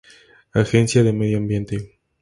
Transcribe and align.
Agencia 0.55 1.03
de 1.03 1.13
Medio 1.13 1.37
Ambiente. 1.37 1.99